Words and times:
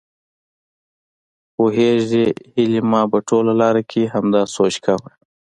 پوهېږې 1.55 2.25
هيلې 2.53 2.81
ما 2.91 3.01
په 3.11 3.17
ټوله 3.27 3.53
لار 3.61 3.75
کې 3.91 4.11
همداسې 4.15 4.53
سوچ 4.57 4.75
کاوه. 4.85 5.09